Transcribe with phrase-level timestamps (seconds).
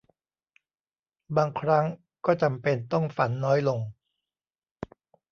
[1.35, 1.85] บางครั้ง
[2.25, 3.79] ก็จำเป็นต้องฝันน้อยลง